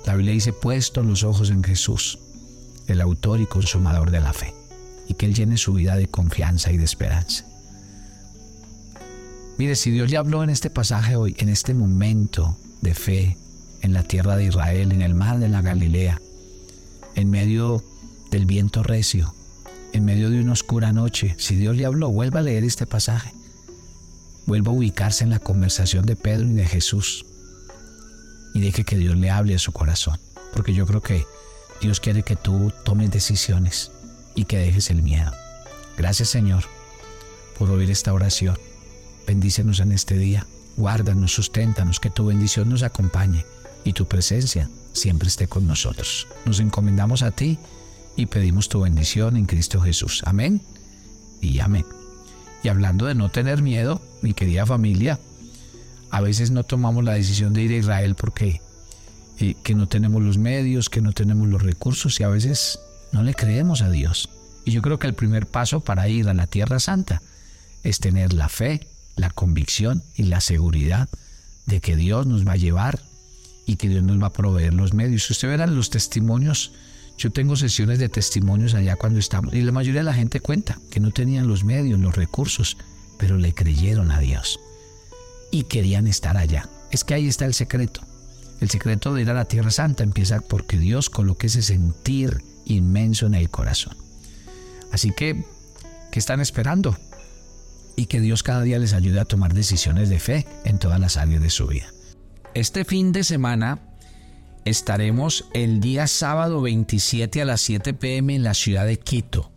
La 0.05 0.15
Biblia 0.15 0.33
dice, 0.33 0.53
puesto 0.53 1.03
los 1.03 1.23
ojos 1.23 1.49
en 1.49 1.63
Jesús, 1.63 2.19
el 2.87 3.01
autor 3.01 3.41
y 3.41 3.45
consumador 3.45 4.11
de 4.11 4.19
la 4.19 4.33
fe 4.33 4.53
y 5.07 5.13
que 5.13 5.25
Él 5.25 5.33
llene 5.33 5.57
su 5.57 5.73
vida 5.73 5.95
de 5.95 6.07
confianza 6.07 6.71
y 6.71 6.77
de 6.77 6.83
esperanza. 6.83 7.45
Mire, 9.57 9.75
si 9.75 9.89
Dios 9.89 10.11
le 10.11 10.17
habló 10.17 10.43
en 10.43 10.49
este 10.49 10.69
pasaje 10.69 11.15
hoy, 11.15 11.35
en 11.39 11.49
este 11.49 11.73
momento 11.73 12.57
de 12.81 12.93
fe, 12.93 13.37
en 13.81 13.93
la 13.93 14.03
tierra 14.03 14.35
de 14.35 14.45
Israel, 14.45 14.91
en 14.91 15.01
el 15.01 15.15
mar 15.15 15.39
de 15.39 15.49
la 15.49 15.61
Galilea, 15.61 16.21
en 17.17 17.31
medio 17.31 17.83
del 18.29 18.45
viento 18.45 18.83
recio, 18.83 19.33
en 19.91 20.05
medio 20.05 20.29
de 20.29 20.39
una 20.39 20.53
oscura 20.53 20.93
noche, 20.93 21.35
si 21.39 21.55
Dios 21.55 21.75
le 21.75 21.85
habló, 21.85 22.09
vuelva 22.09 22.39
a 22.39 22.43
leer 22.43 22.63
este 22.63 22.85
pasaje. 22.85 23.33
Vuelva 24.45 24.71
a 24.71 24.75
ubicarse 24.75 25.23
en 25.23 25.31
la 25.31 25.39
conversación 25.39 26.05
de 26.05 26.15
Pedro 26.15 26.47
y 26.47 26.53
de 26.53 26.65
Jesús. 26.65 27.25
Y 28.53 28.61
deje 28.61 28.85
que 28.85 28.97
Dios 28.97 29.17
le 29.17 29.31
hable 29.31 29.55
a 29.55 29.59
su 29.59 29.71
corazón. 29.71 30.19
Porque 30.53 30.73
yo 30.73 30.85
creo 30.85 31.01
que 31.01 31.25
Dios 31.81 31.99
quiere 31.99 32.21
que 32.21 32.35
tú 32.35 32.71
tomes 32.85 33.09
decisiones 33.09 33.91
y 34.35 34.45
que 34.45 34.59
dejes 34.59 34.91
el 34.91 35.01
miedo. 35.01 35.31
Gracias 35.97 36.29
Señor 36.29 36.65
por 37.57 37.71
oír 37.71 37.89
esta 37.89 38.13
oración. 38.13 38.57
Bendícenos 39.25 39.79
en 39.79 39.91
este 39.91 40.15
día. 40.15 40.45
Guárdanos, 40.77 41.33
susténtanos, 41.33 41.99
que 41.99 42.11
tu 42.11 42.27
bendición 42.27 42.69
nos 42.69 42.83
acompañe 42.83 43.43
y 43.87 43.93
tu 43.93 44.05
presencia 44.05 44.69
siempre 44.91 45.29
esté 45.29 45.47
con 45.47 45.65
nosotros. 45.65 46.27
Nos 46.45 46.59
encomendamos 46.59 47.23
a 47.23 47.31
ti 47.31 47.57
y 48.17 48.25
pedimos 48.25 48.67
tu 48.67 48.81
bendición 48.81 49.37
en 49.37 49.45
Cristo 49.45 49.79
Jesús. 49.79 50.23
Amén 50.25 50.61
y 51.41 51.59
amén. 51.59 51.85
Y 52.63 52.67
hablando 52.67 53.05
de 53.05 53.15
no 53.15 53.29
tener 53.29 53.61
miedo, 53.61 54.01
mi 54.21 54.33
querida 54.33 54.65
familia, 54.65 55.21
a 56.11 56.19
veces 56.19 56.51
no 56.51 56.65
tomamos 56.65 57.05
la 57.05 57.13
decisión 57.13 57.53
de 57.53 57.61
ir 57.61 57.71
a 57.71 57.77
Israel 57.77 58.15
porque 58.15 58.61
eh, 59.39 59.55
que 59.63 59.73
no 59.73 59.87
tenemos 59.87 60.21
los 60.21 60.37
medios, 60.37 60.89
que 60.89 60.99
no 60.99 61.13
tenemos 61.13 61.47
los 61.47 61.63
recursos 61.63 62.19
y 62.19 62.23
a 62.23 62.27
veces 62.27 62.79
no 63.13 63.23
le 63.23 63.33
creemos 63.35 63.81
a 63.81 63.89
Dios. 63.89 64.29
Y 64.65 64.71
yo 64.71 64.81
creo 64.81 64.99
que 64.99 65.07
el 65.07 65.13
primer 65.13 65.47
paso 65.47 65.79
para 65.79 66.09
ir 66.09 66.27
a 66.27 66.33
la 66.33 66.47
Tierra 66.47 66.79
Santa 66.79 67.21
es 67.83 68.01
tener 68.01 68.33
la 68.33 68.49
fe, 68.49 68.85
la 69.15 69.29
convicción 69.29 70.03
y 70.13 70.23
la 70.23 70.41
seguridad 70.41 71.07
de 71.67 71.79
que 71.79 71.95
Dios 71.95 72.27
nos 72.27 72.45
va 72.45 72.53
a 72.53 72.57
llevar 72.57 73.06
y 73.67 73.75
que 73.75 73.89
Dios 73.89 74.01
nos 74.01 74.19
va 74.19 74.27
a 74.27 74.33
proveer 74.33 74.73
los 74.73 74.93
medios. 74.93 75.29
Usted 75.29 75.49
verá 75.49 75.67
los 75.67 75.91
testimonios, 75.91 76.71
yo 77.17 77.31
tengo 77.31 77.55
sesiones 77.55 77.99
de 77.99 78.09
testimonios 78.09 78.73
allá 78.73 78.95
cuando 78.95 79.19
estamos 79.19 79.53
y 79.53 79.61
la 79.61 79.71
mayoría 79.71 79.99
de 79.99 80.05
la 80.05 80.13
gente 80.13 80.39
cuenta 80.39 80.79
que 80.89 80.99
no 80.99 81.11
tenían 81.11 81.47
los 81.47 81.63
medios, 81.63 81.99
los 81.99 82.15
recursos, 82.15 82.77
pero 83.19 83.37
le 83.37 83.53
creyeron 83.53 84.09
a 84.09 84.19
Dios 84.19 84.59
y 85.51 85.63
querían 85.63 86.07
estar 86.07 86.37
allá. 86.37 86.69
Es 86.91 87.03
que 87.03 87.13
ahí 87.13 87.27
está 87.27 87.45
el 87.45 87.53
secreto. 87.53 88.01
El 88.61 88.69
secreto 88.69 89.13
de 89.13 89.21
ir 89.21 89.29
a 89.29 89.33
la 89.33 89.45
Tierra 89.45 89.69
Santa 89.69 90.03
empieza 90.03 90.39
porque 90.39 90.77
Dios 90.77 91.09
coloque 91.09 91.47
ese 91.47 91.61
sentir 91.61 92.41
inmenso 92.65 93.27
en 93.27 93.35
el 93.35 93.49
corazón. 93.49 93.95
Así 94.91 95.11
que, 95.11 95.43
¿qué 96.11 96.19
están 96.19 96.39
esperando? 96.39 96.97
Y 97.95 98.05
que 98.05 98.21
Dios 98.21 98.43
cada 98.43 98.61
día 98.61 98.79
les 98.79 98.93
ayude 98.93 99.19
a 99.19 99.25
tomar 99.25 99.53
decisiones 99.53 100.09
de 100.09 100.19
fe 100.19 100.47
en 100.63 100.79
todas 100.79 100.99
las 100.99 101.17
áreas 101.17 101.41
de 101.41 101.49
su 101.49 101.67
vida. 101.67 101.91
Este 102.53 102.85
fin 102.85 103.11
de 103.11 103.23
semana 103.23 103.79
estaremos 104.65 105.47
el 105.53 105.79
día 105.79 106.07
sábado 106.07 106.61
27 106.61 107.41
a 107.41 107.45
las 107.45 107.61
7 107.61 107.93
pm 107.93 108.35
en 108.35 108.43
la 108.43 108.53
ciudad 108.53 108.85
de 108.85 108.97
Quito. 108.97 109.51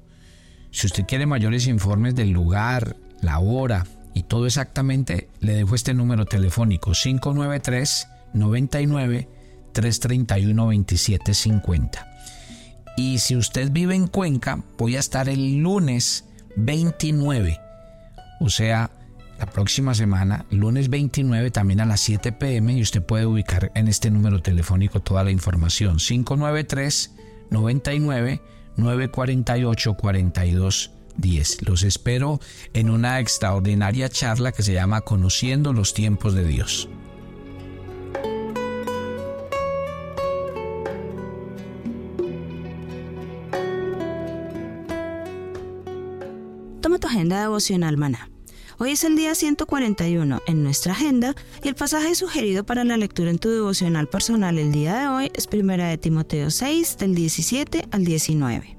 Si 0.71 0.87
usted 0.87 1.05
quiere 1.07 1.27
mayores 1.27 1.67
informes 1.67 2.15
del 2.15 2.31
lugar, 2.31 2.97
la 3.23 3.39
hora 3.39 3.87
y 4.15 4.25
todo 4.25 4.47
exactamente, 4.47 5.29
le 5.41 5.55
dejo 5.55 5.75
este 5.75 5.95
número 5.95 6.27
telefónico 6.27 6.93
593 6.93 8.09
99 8.35 9.29
331 9.73 10.63
2750. 10.65 12.07
Y 12.97 13.19
si 13.19 13.37
usted 13.37 13.71
vive 13.71 13.95
en 13.95 14.09
Cuenca, 14.09 14.63
voy 14.77 14.97
a 14.97 15.01
estar 15.01 15.29
el 15.29 15.59
lunes 15.59 16.25
29, 16.57 17.59
o 18.41 18.51
sea, 18.51 18.91
la 19.41 19.47
próxima 19.47 19.95
semana, 19.95 20.45
lunes 20.51 20.91
29, 20.91 21.51
también 21.51 21.81
a 21.81 21.87
las 21.87 22.01
7 22.01 22.33
pm, 22.33 22.75
y 22.75 22.83
usted 22.83 23.03
puede 23.03 23.25
ubicar 23.25 23.73
en 23.75 23.89
este 23.89 24.11
número 24.11 24.43
telefónico 24.43 25.01
toda 25.01 25.25
la 25.25 25.31
información. 25.31 25.97
593 25.97 27.15
99 27.49 28.43
948 28.77 29.95
42 29.95 30.91
10. 31.17 31.67
Los 31.67 31.83
espero 31.85 32.39
en 32.75 32.91
una 32.91 33.19
extraordinaria 33.19 34.11
charla 34.11 34.53
que 34.53 34.63
se 34.63 34.75
llama 34.75 35.01
Conociendo 35.01 35.73
los 35.73 35.95
tiempos 35.95 36.35
de 36.35 36.45
Dios. 36.45 36.91
Toma 46.83 46.99
tu 46.99 47.07
agenda 47.07 47.41
devocional, 47.41 47.97
maná 47.97 48.29
Hoy 48.83 48.93
es 48.93 49.05
el 49.05 49.15
día 49.15 49.35
141 49.35 50.41
en 50.47 50.63
nuestra 50.63 50.93
agenda 50.93 51.37
y 51.63 51.69
el 51.69 51.75
pasaje 51.75 52.15
sugerido 52.15 52.65
para 52.65 52.83
la 52.83 52.97
lectura 52.97 53.29
en 53.29 53.39
tu 53.39 53.51
devocional 53.51 54.09
personal 54.09 54.57
el 54.57 54.73
día 54.73 54.99
de 54.99 55.09
hoy 55.09 55.31
es 55.35 55.47
1 55.53 55.77
de 55.77 55.99
Timoteo 55.99 56.51
6 56.51 56.97
del 56.97 57.15
17 57.15 57.89
al 57.91 58.07
19. 58.07 58.79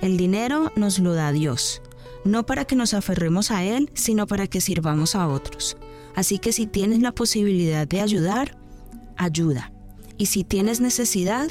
El 0.00 0.16
dinero 0.16 0.70
nos 0.76 1.00
lo 1.00 1.12
da 1.12 1.32
Dios, 1.32 1.82
no 2.24 2.46
para 2.46 2.66
que 2.66 2.76
nos 2.76 2.94
aferremos 2.94 3.50
a 3.50 3.64
Él, 3.64 3.90
sino 3.94 4.28
para 4.28 4.46
que 4.46 4.60
sirvamos 4.60 5.16
a 5.16 5.26
otros. 5.26 5.76
Así 6.14 6.38
que 6.38 6.52
si 6.52 6.68
tienes 6.68 7.02
la 7.02 7.10
posibilidad 7.10 7.88
de 7.88 8.02
ayudar, 8.02 8.56
ayuda. 9.16 9.72
Y 10.18 10.26
si 10.26 10.44
tienes 10.44 10.80
necesidad, 10.80 11.48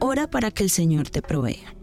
ora 0.00 0.28
para 0.28 0.50
que 0.50 0.64
el 0.64 0.70
Señor 0.70 1.08
te 1.08 1.22
provea. 1.22 1.76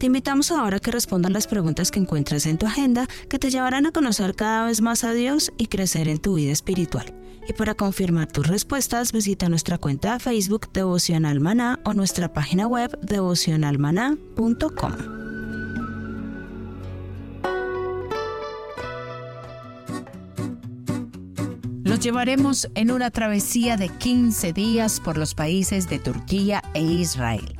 Te 0.00 0.06
invitamos 0.06 0.50
ahora 0.50 0.78
a 0.78 0.80
que 0.80 0.90
respondan 0.90 1.34
las 1.34 1.46
preguntas 1.46 1.90
que 1.90 2.00
encuentras 2.00 2.46
en 2.46 2.56
tu 2.56 2.64
agenda 2.64 3.06
que 3.28 3.38
te 3.38 3.50
llevarán 3.50 3.84
a 3.84 3.92
conocer 3.92 4.34
cada 4.34 4.64
vez 4.64 4.80
más 4.80 5.04
a 5.04 5.12
Dios 5.12 5.52
y 5.58 5.66
crecer 5.66 6.08
en 6.08 6.16
tu 6.16 6.36
vida 6.36 6.52
espiritual. 6.52 7.14
Y 7.46 7.52
para 7.52 7.74
confirmar 7.74 8.32
tus 8.32 8.46
respuestas, 8.46 9.12
visita 9.12 9.50
nuestra 9.50 9.76
cuenta 9.76 10.14
de 10.14 10.20
Facebook 10.20 10.72
Devocional 10.72 11.40
Maná 11.40 11.80
o 11.84 11.92
nuestra 11.92 12.32
página 12.32 12.66
web 12.66 12.98
devocionalmaná.com. 13.02 14.92
Los 21.84 22.00
llevaremos 22.00 22.70
en 22.74 22.90
una 22.90 23.10
travesía 23.10 23.76
de 23.76 23.90
15 23.90 24.54
días 24.54 24.98
por 24.98 25.18
los 25.18 25.34
países 25.34 25.90
de 25.90 25.98
Turquía 25.98 26.62
e 26.72 26.80
Israel 26.80 27.59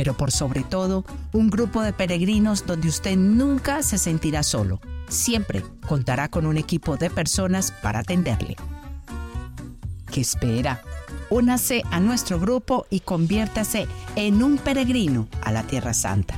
pero 0.00 0.14
por 0.14 0.32
sobre 0.32 0.62
todo 0.62 1.04
un 1.34 1.50
grupo 1.50 1.82
de 1.82 1.92
peregrinos 1.92 2.64
donde 2.64 2.88
usted 2.88 3.18
nunca 3.18 3.82
se 3.82 3.98
sentirá 3.98 4.42
solo. 4.42 4.80
Siempre 5.10 5.62
contará 5.86 6.30
con 6.30 6.46
un 6.46 6.56
equipo 6.56 6.96
de 6.96 7.10
personas 7.10 7.70
para 7.82 7.98
atenderle. 7.98 8.56
¿Qué 10.10 10.22
espera? 10.22 10.80
Únase 11.28 11.82
a 11.90 12.00
nuestro 12.00 12.40
grupo 12.40 12.86
y 12.88 13.00
conviértase 13.00 13.88
en 14.16 14.42
un 14.42 14.56
peregrino 14.56 15.28
a 15.42 15.52
la 15.52 15.64
Tierra 15.64 15.92
Santa. 15.92 16.34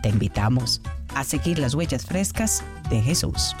Te 0.00 0.08
invitamos 0.10 0.80
a 1.16 1.24
seguir 1.24 1.58
las 1.58 1.74
huellas 1.74 2.06
frescas 2.06 2.62
de 2.88 3.02
Jesús. 3.02 3.56